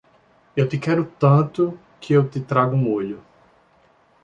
Eu 0.57 0.67
te 0.67 0.79
quero 0.79 1.05
tanto, 1.19 1.77
que 1.99 2.11
eu 2.11 2.27
te 2.27 2.39
trago 2.41 2.75
um 2.75 2.89
olho. 2.91 3.21